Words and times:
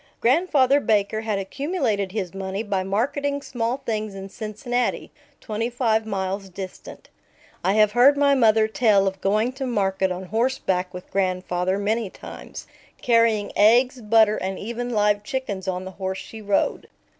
Grandfather 0.19 0.79
Baker 0.79 1.21
had 1.21 1.37
accumulated 1.37 2.11
his 2.11 2.33
money 2.33 2.63
by 2.63 2.81
marketing 2.81 3.39
small 3.43 3.83
things 3.85 4.15
in 4.15 4.29
Cincinnati, 4.29 5.11
twenty 5.39 5.69
five 5.69 6.07
miles 6.07 6.49
distant. 6.49 7.09
I 7.63 7.73
have 7.73 7.91
heard 7.91 8.17
my 8.17 8.33
mother 8.33 8.67
tell 8.67 9.05
of 9.05 9.21
going 9.21 9.51
to 9.53 9.67
market 9.67 10.11
on 10.11 10.23
horseback 10.23 10.91
with 10.91 11.11
grandfather 11.11 11.77
many 11.77 12.09
times, 12.09 12.65
carrying 12.99 13.51
eggs, 13.55 14.01
butter, 14.01 14.37
and 14.37 14.57
even 14.57 14.89
live 14.89 15.21
chickens 15.23 15.67
on 15.67 15.85
the 15.85 15.91
horse 16.01 16.17
she 16.17 16.41
rode. 16.41 16.87